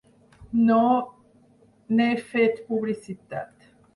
[0.67, 0.85] No
[1.97, 3.71] n’he fet publicitat.